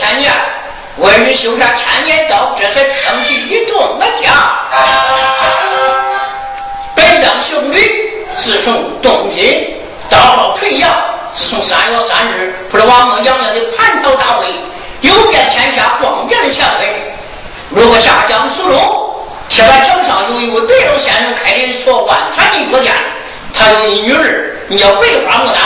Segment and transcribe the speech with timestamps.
[0.00, 0.32] 千年，
[0.96, 4.30] 为人修下千年道，这才撑起一栋的家。
[6.94, 7.78] 本当兄弟，
[8.34, 9.74] 自从东京
[10.08, 10.90] 到号纯阳，
[11.36, 14.46] 从三月三日，不是王孟杨亮的蟠桃大会，
[15.02, 16.88] 有遍天下光殿的乾坤。
[17.68, 22.94] 如果下江苏州，铁板桥上有一位白老先生开的一所万全的药店，
[23.52, 25.60] 他有一女儿，名叫白花牡丹。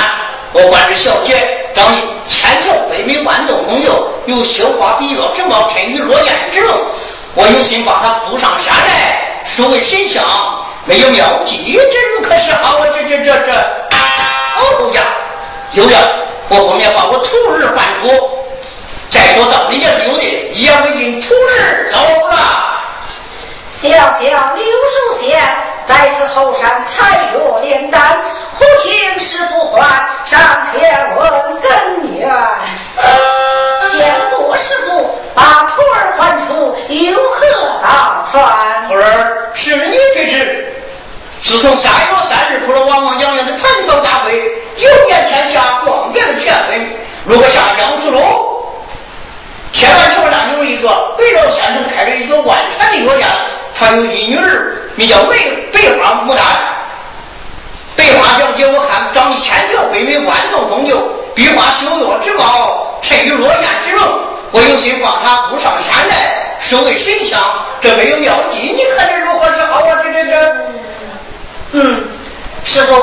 [0.53, 6.73] 我管着小姐长得千条百媚，万动红油，有绣花笔月正茂，沉鱼落雁之容。
[7.35, 10.23] 我有心把他扶上山来，收为神像。
[10.87, 12.77] 没有妙计，这如可是好？
[12.79, 15.03] 我这这这这，哦呀，
[15.73, 15.97] 有了！
[16.51, 18.31] 我后面把我徒儿唤出，
[19.09, 20.23] 再说道理也是有的。
[20.53, 21.99] 一言为定，徒儿走
[22.29, 22.37] 了。
[23.71, 24.21] 小小
[24.55, 28.23] 柳树下，在此后山采月炼丹，
[28.55, 29.83] 忽听师傅唤，
[30.25, 31.31] 上前问
[31.61, 32.29] 根源。
[33.93, 37.47] 见过师傅，把徒儿唤出，有何
[37.83, 38.89] 道传？
[38.89, 40.73] 徒儿，是你这是？
[41.43, 44.33] 自从三月三日出了王王杨元的蟠桃大会，
[44.79, 46.99] 有言天下光殿的权威。
[47.27, 48.01] 如果下江
[49.85, 53.29] 苏路，铁板桥上有一个白老先生开着一个万全的药店，
[53.79, 55.37] 他有一女儿，名叫梅
[55.73, 56.45] 白花牡丹。
[57.97, 60.97] 白花小姐，我看长得千娇百媚，万种风流，
[61.35, 64.03] 碧花秀月之貌，沉鱼落雁之容。
[64.53, 67.39] 我有心把她不上山来，收为神像。
[67.81, 70.01] 这没有妙计，你看这如何是好啊？
[70.03, 70.57] 这这这。
[71.73, 72.05] 嗯，
[72.65, 72.95] 师傅，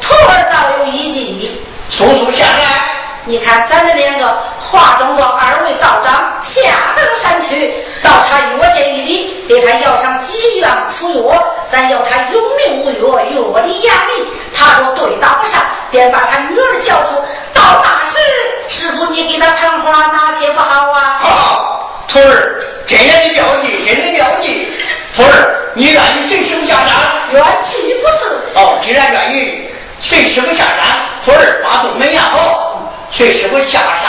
[0.00, 1.50] 徒儿倒有一计。
[1.90, 2.97] 速速下来！
[3.28, 4.26] 你看，咱们两个
[4.58, 14.26] 化妆做二位道长，下登山去，到他约见一礼，给他要上几样粗药，咱要他有名无药，药的严明。
[14.56, 15.60] 他说对答不上，
[15.90, 17.22] 便把他女儿叫出。
[17.52, 18.18] 到那时，
[18.66, 21.18] 师傅你给他谈话，哪些不好啊？
[21.20, 24.72] 好，徒儿，真言的妙计，真的妙计。
[25.14, 26.96] 徒儿，你愿意随师傅下山？
[27.32, 28.38] 愿去不是。
[28.54, 29.68] 哦，既然愿意
[30.00, 32.67] 随师傅下山，徒儿把东门压好，
[33.10, 34.08] 随师傅下山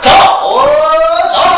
[0.00, 1.57] 走走。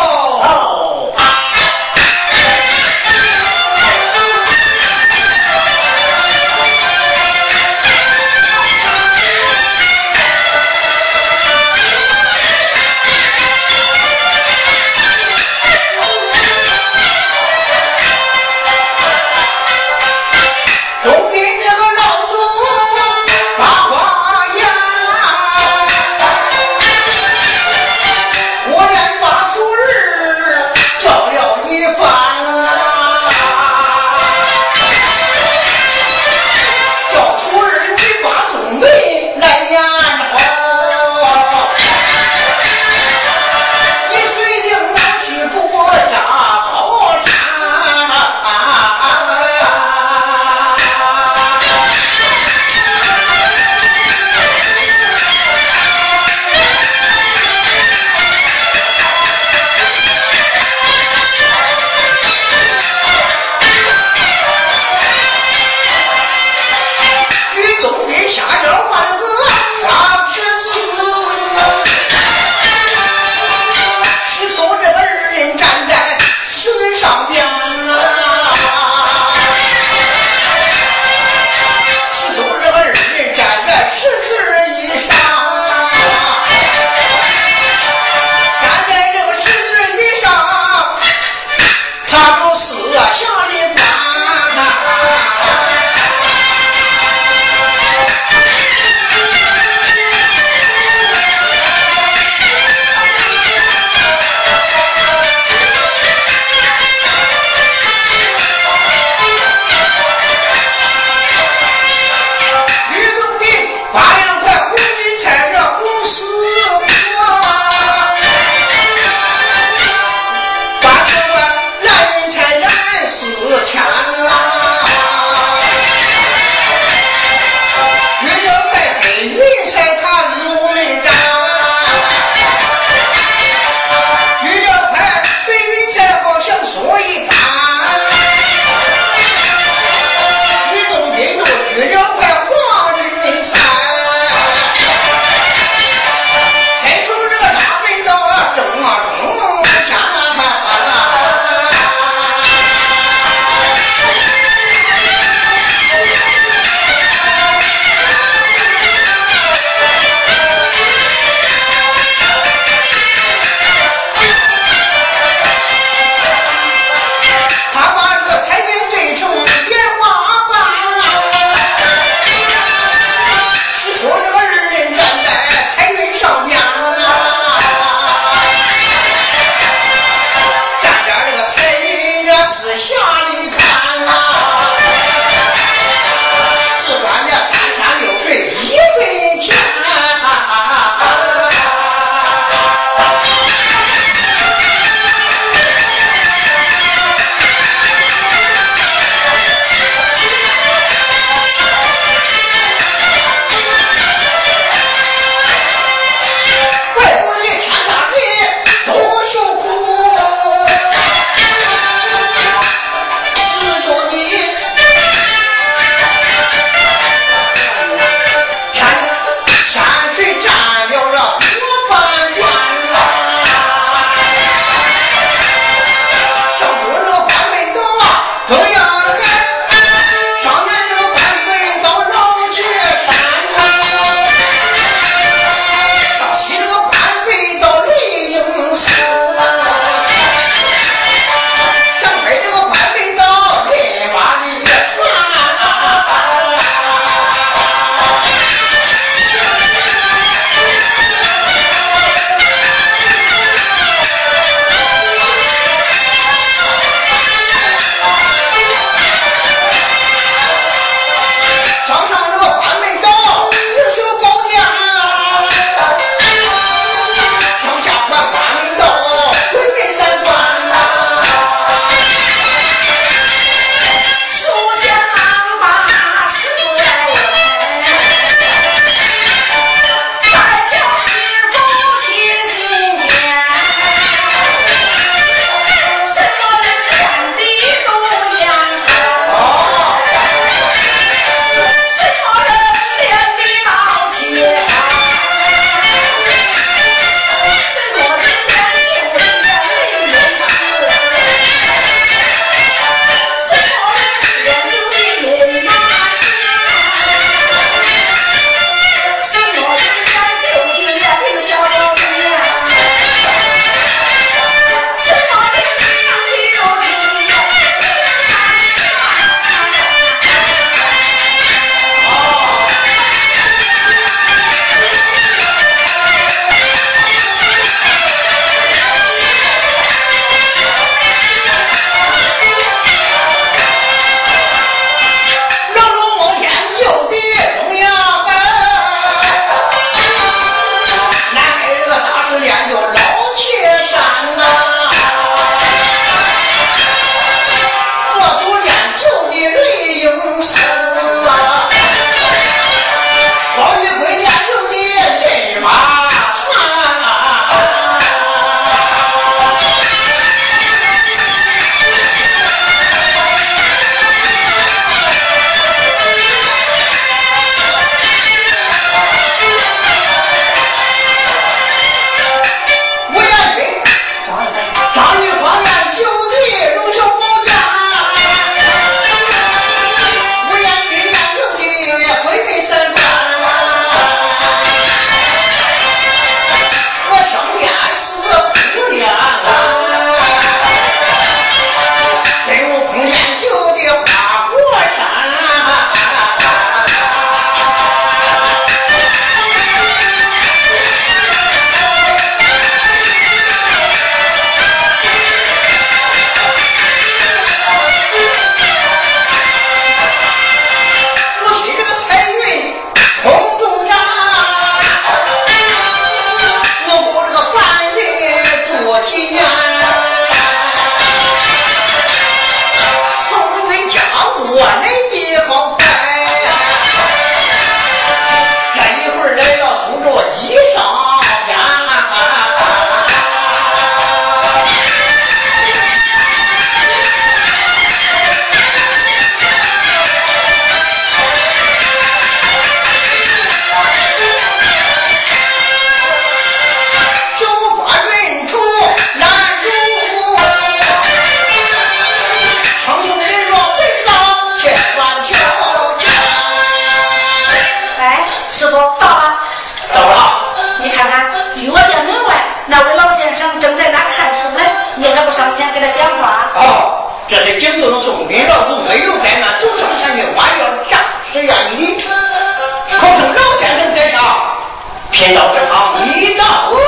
[475.20, 476.80] 贫道这旁已到了。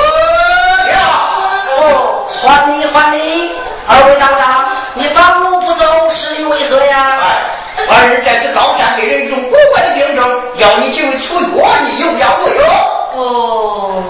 [1.77, 3.51] 哦，还礼还礼，
[3.87, 7.19] 二位道长，你放路不走，是因为何呀？
[7.21, 10.25] 哎，二日在此高山给人一种古怪的病症，
[10.55, 12.63] 要你几位出药，你有要无有？
[13.21, 14.03] 哦，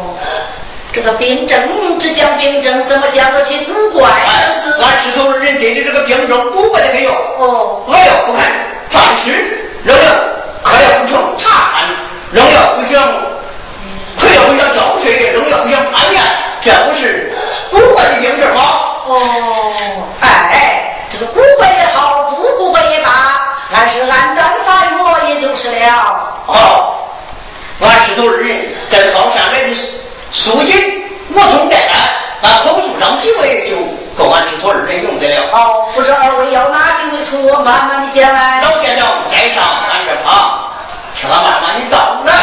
[0.93, 7.11] 这个病症只讲病症，怎么讲得起古怪哎字？，俺石头人给的这个病症古怪的很有。
[7.39, 8.45] 哦，我要不看
[8.87, 10.09] 饭吃，仍要
[10.63, 11.83] 可要不成茶餐，
[12.31, 13.01] 仍要不想
[14.15, 16.21] 可要不想交税，仍要不想攀岩，
[16.61, 17.33] 这不是
[17.71, 18.61] 古怪的病症吗？
[19.07, 19.13] 哦，
[20.21, 23.09] 哎，这个古怪也好，不古怪也罢，
[23.73, 26.17] 俺是按单发药，也就是了。
[26.47, 26.95] 哦，
[27.79, 28.49] 俺师徒二人
[28.89, 29.75] 在这高山来的
[30.31, 33.75] 书记我从带俺，俺后书上几位就
[34.17, 35.45] 够俺师徒二人用得了。
[35.53, 38.63] 哦，不知二位要哪几位从我慢慢的讲来。
[38.63, 40.69] 老先生在上，俺这旁，
[41.13, 42.33] 请俺慢慢的道来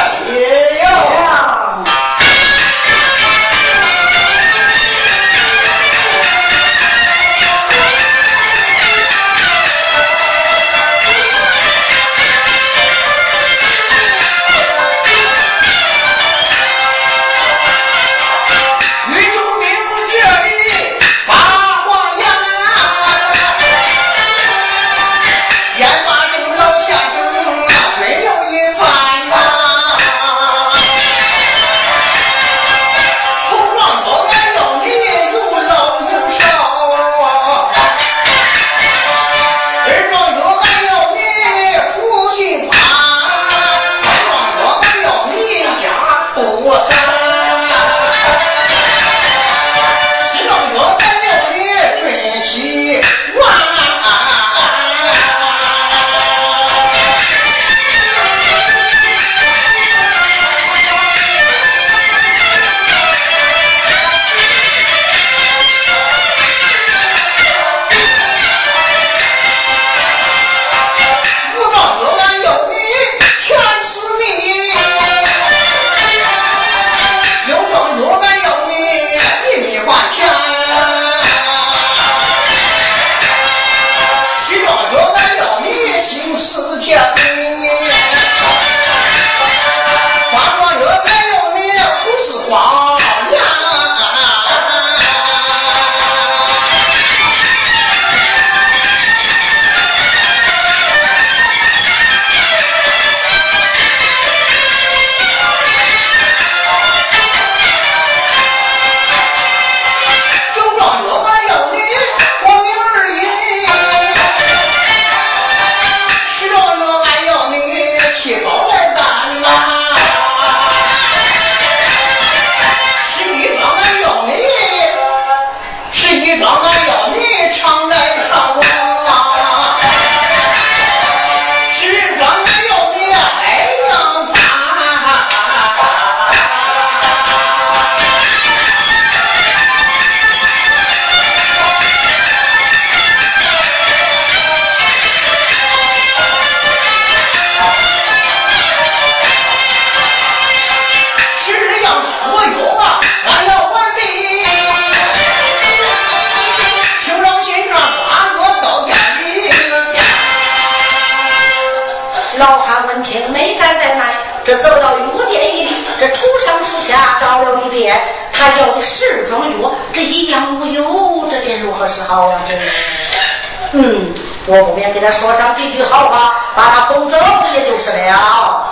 [174.50, 177.16] 我不免给他说上几句好话，把他哄走
[177.54, 178.66] 也就是了。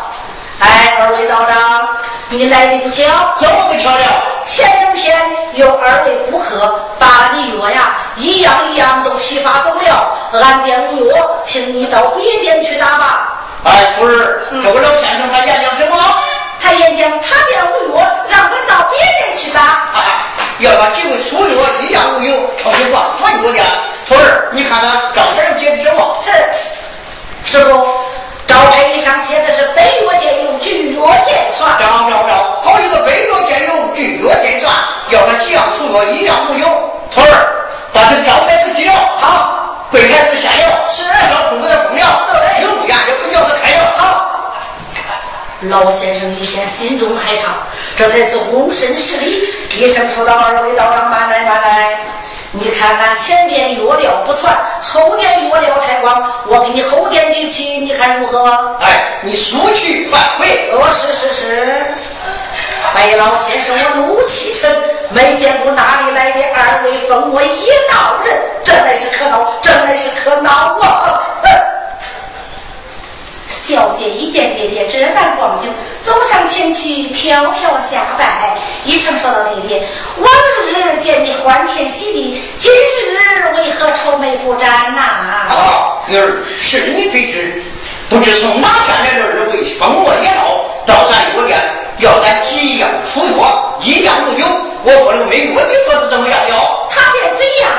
[0.58, 1.88] 哎，二位道长，
[2.30, 3.04] 你来的不巧，
[3.36, 4.42] 怎么不巧了？
[4.44, 5.16] 前两天
[5.54, 10.10] 有二位顾客把你的药呀，一样一样都批发走了，
[10.42, 13.38] 俺店无药，请你到别店去打吧。
[13.62, 14.18] 哎，夫人，
[14.60, 15.96] 这位老先生他演讲什么？
[16.60, 19.60] 他演讲他店无药，让咱到别店去打。
[19.94, 20.26] 哎，
[20.58, 21.54] 要他几位出药
[21.86, 23.62] 一样无药，成就光传国家。
[27.50, 27.70] 师傅，
[28.46, 31.78] 招牌上写的是北药界有举药界传。
[31.78, 34.70] 张昭昭，好一个北药兼有，巨药兼算，
[35.08, 36.68] 要他几样出游一样无有。
[37.10, 38.92] 徒儿，把这招牌子记了。
[38.92, 41.96] 好，柜台子下药，是要中国的对
[42.64, 43.80] 有烟也不叫他开药。
[43.96, 44.52] 好。
[45.62, 47.64] 老先生一见心中害怕，
[47.96, 51.98] 这才终身施礼，一声说道：“二位道长，慢来慢来。
[52.52, 58.76] 你看俺前殿药料不算，后殿药料太光，我给你后殿里去，你看如何？
[58.80, 60.46] 哎，你速去快回。
[60.72, 61.86] 哦，是是是。
[62.94, 64.70] 白老先生，我怒气沉，
[65.10, 68.34] 没见过哪里来的二位封我一道人，
[68.64, 71.20] 真乃是可恼，真乃是可恼啊！
[71.42, 71.67] 哼。
[73.68, 80.32] 小姐一见爹爹这般光景，走上前去飘飘下拜，一声说道：“爹爹，往
[80.72, 85.02] 日见你欢天喜地，今日为何愁眉不展呐？”
[85.52, 87.62] 啊，女儿，是你非知，
[88.08, 91.58] 不知从哪天来的二位封我也道，到咱药店
[91.98, 94.46] 要咱几样出药，一样无有。
[94.82, 96.88] 我说这个美女，你说是怎么样要？
[96.88, 97.70] 他便怎样？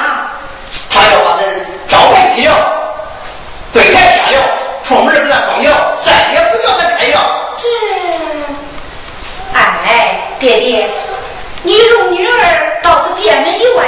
[0.87, 1.43] 他要把咱
[1.87, 2.53] 招牌劈了，
[3.73, 4.37] 柜台下了。
[4.81, 5.71] 出门给他放药，
[6.03, 7.19] 再也不叫他开药。
[7.55, 7.67] 这，
[10.49, 10.89] 爹爹，
[11.61, 13.85] 你容女儿到此店门以外，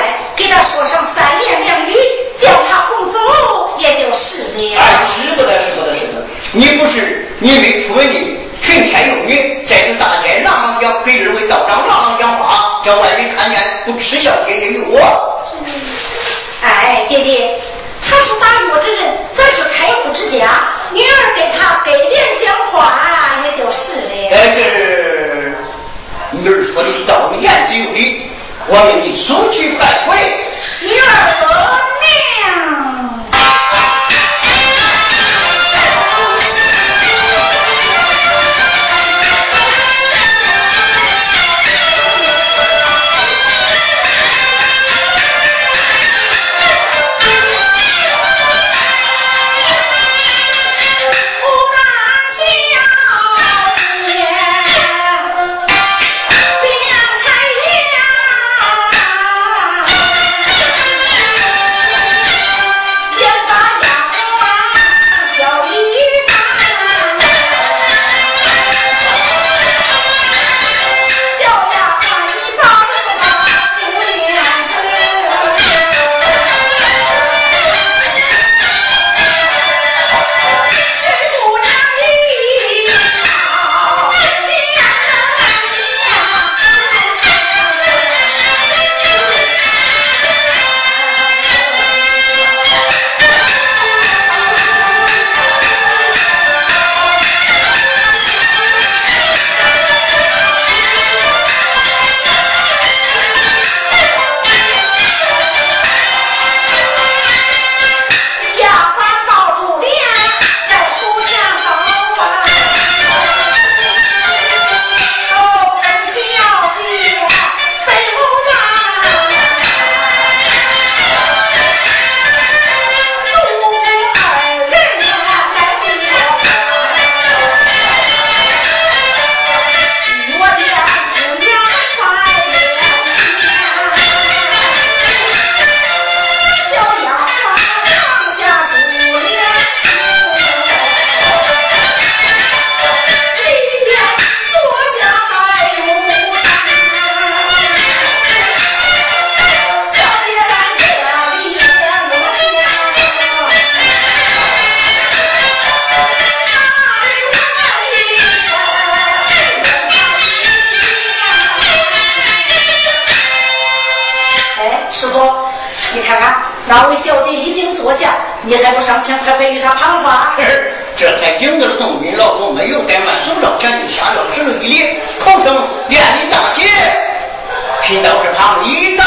[177.92, 179.04] 一道之旁一道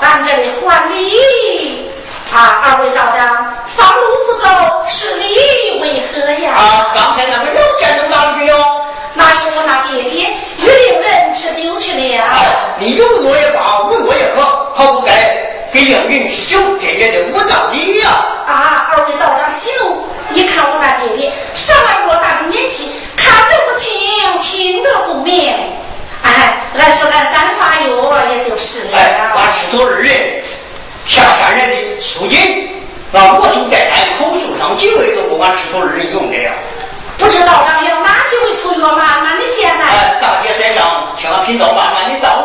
[0.00, 1.90] 咱这里还礼
[2.32, 4.46] 啊二位道长房路不走
[4.86, 6.52] 是礼为何呀？
[6.54, 8.54] 啊刚才那个又见到哪里的哟。
[9.14, 12.46] 那是我那弟弟与令人吃酒去了哎
[12.78, 15.12] 你有我也罢无我也喝好不该
[15.72, 18.10] 给令人吃酒这也得无道理呀。
[18.46, 25.52] 啊二位道长息怒你看我那弟弟上了偌大的年纪看得不清听得不明。
[26.22, 27.88] 哎，俺是俺单发药，
[28.30, 30.42] 也就是哎，把石头二人
[31.06, 32.70] 下山人的输金，
[33.10, 36.52] 那我就在俺口树上几位都不管石头二人用的呀。
[37.18, 39.04] 不知道上有哪几位出药吗？
[39.22, 39.84] 那你见来？
[39.84, 42.41] 哎，大姐在上，听了贫道慢慢的道。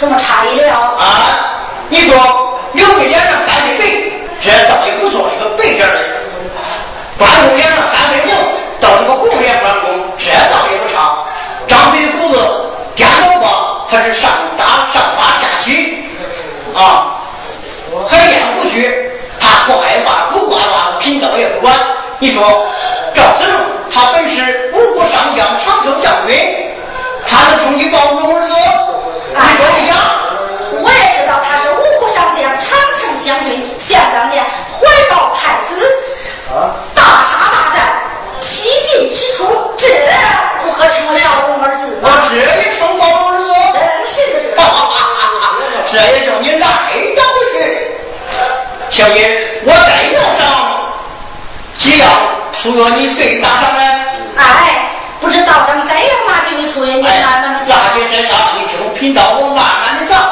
[0.00, 0.72] 怎么差一了？
[0.72, 3.84] 啊，你说刘备脸上三分白，
[4.40, 5.94] 这倒也不错，是个白点的；
[7.18, 8.34] 关公脸上三分红，
[8.80, 11.18] 倒是个红脸关公，这倒也不差。
[11.68, 12.38] 张飞的骨子
[12.94, 16.08] 颠倒挂，他是上大上八下七
[16.74, 17.20] 啊，
[18.08, 21.74] 海燕胡须，他不爱挂，不挂挂，贫道也不管。
[22.20, 22.66] 你说
[23.14, 23.60] 赵子龙，
[23.92, 26.72] 他本是五谷上将，长寿将军，
[27.26, 28.39] 他能出你保龙
[39.08, 39.86] 七进七出，这
[40.62, 42.10] 不可称为保龙儿子吗？
[42.10, 43.44] 我这也成保龙儿子？
[43.72, 44.16] 真是
[45.86, 47.56] 这也叫 你赖得回去。
[48.90, 50.92] 小姐，我再要上
[51.76, 52.10] 几样
[52.60, 53.80] 除了你对打上来。
[54.36, 57.78] 哎，不知道长再要哪几位粗爷，你哎，慢慢的讲。
[57.78, 60.29] 大姐身上，你听贫道我慢慢的讲。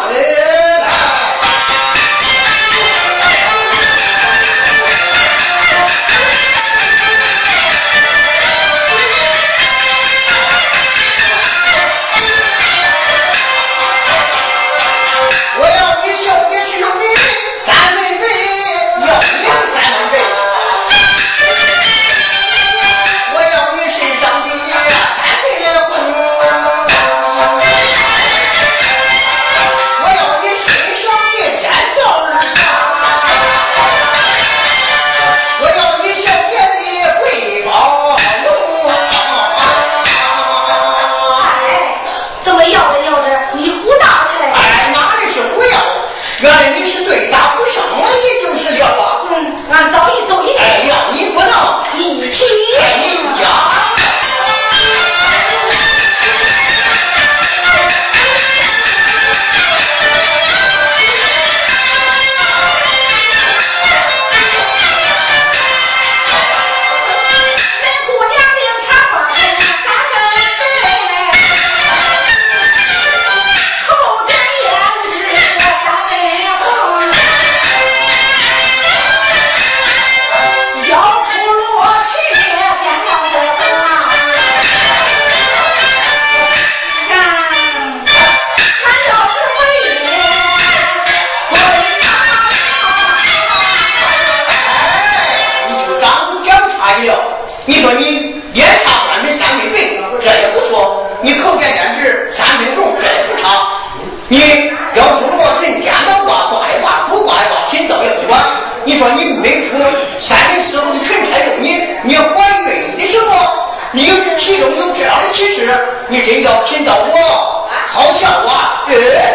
[114.77, 115.67] 有这样的气势，
[116.09, 118.85] 你真叫贫道我好笑啊！
[118.89, 118.93] 哎，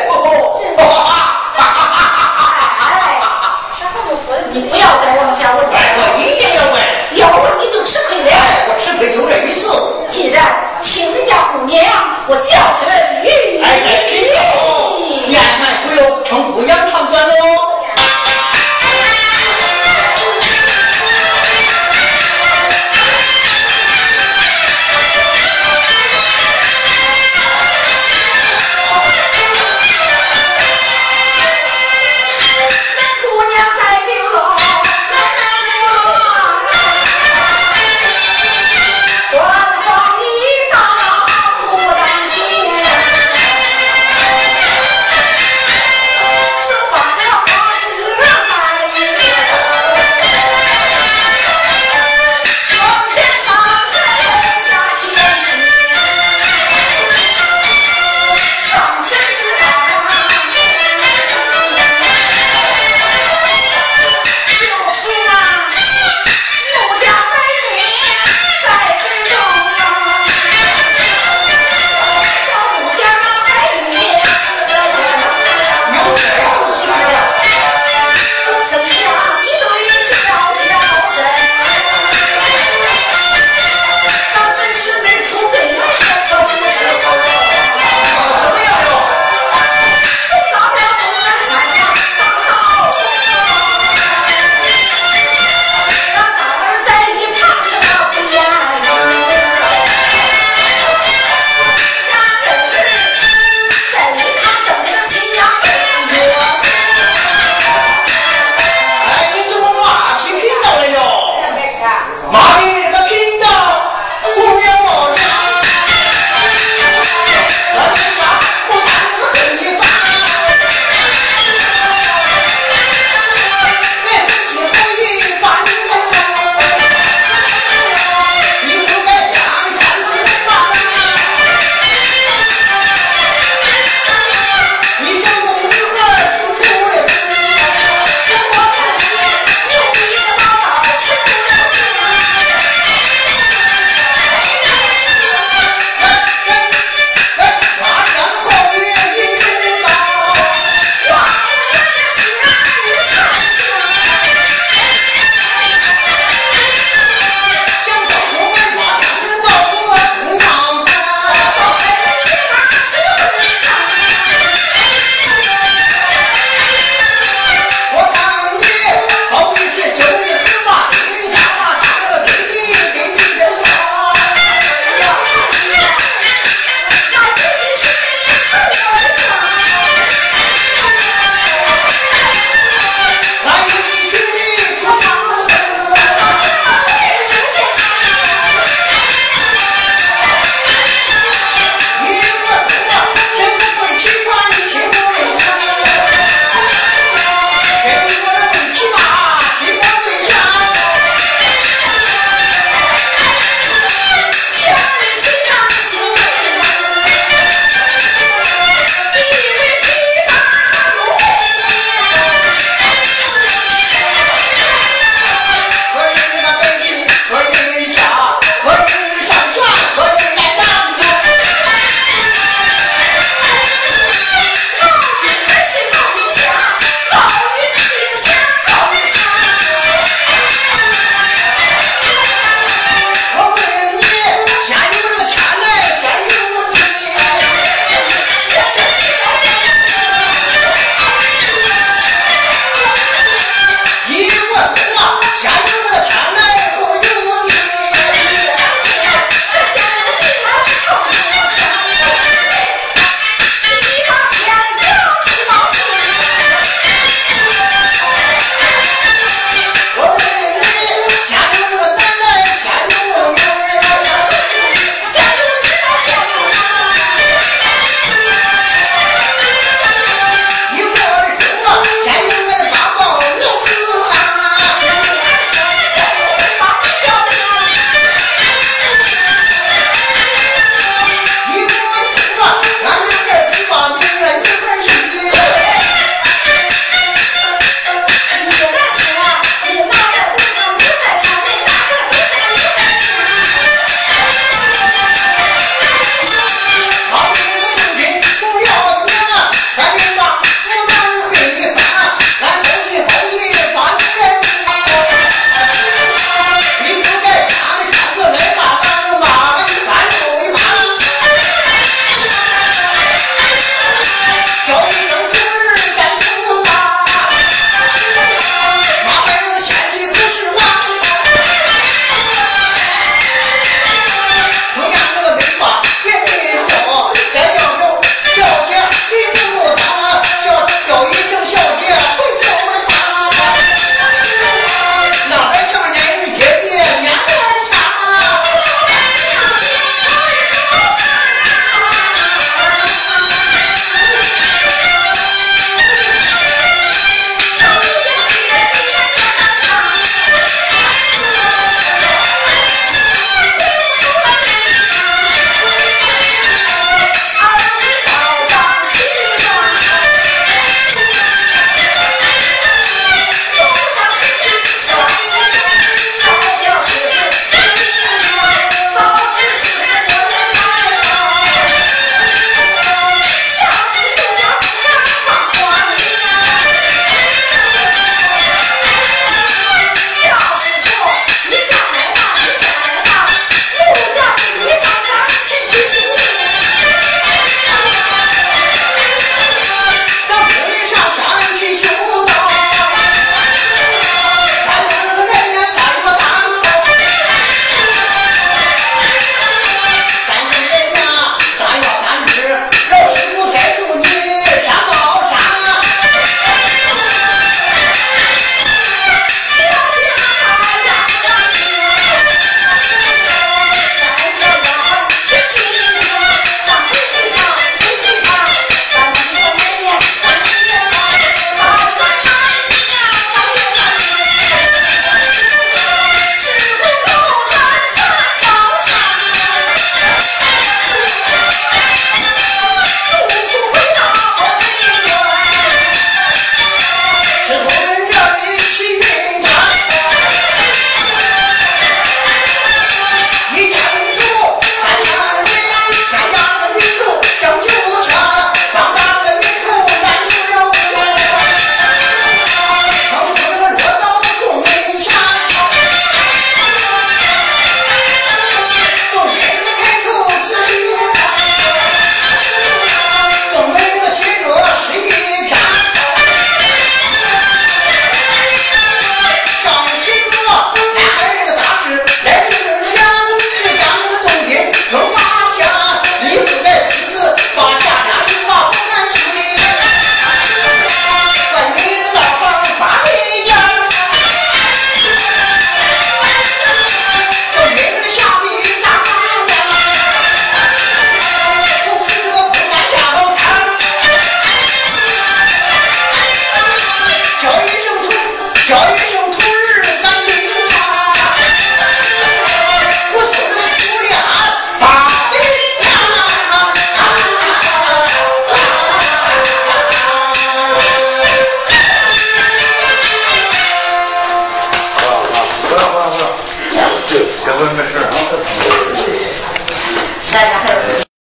[0.10, 0.28] 哈哈
[1.54, 2.42] 哈哈哈哈！
[2.80, 3.22] 哎，
[3.80, 4.34] 咱还不服？
[4.52, 6.76] 你不要再往下问，哎过一定要问，
[7.18, 8.32] 要问你就吃亏了。
[8.32, 9.64] 哎，我吃亏就这一次。
[10.08, 10.38] 既然
[10.82, 11.84] 请人家姑娘，
[12.28, 14.40] 我叫陈玉，哎，在贫道
[15.28, 17.34] 面前不要称姑娘长短喽。